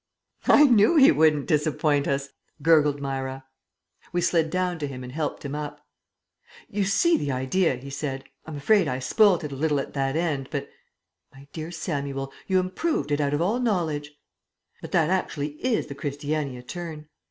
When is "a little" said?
9.51-9.79